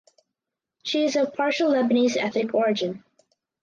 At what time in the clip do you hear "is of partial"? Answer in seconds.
1.03-1.69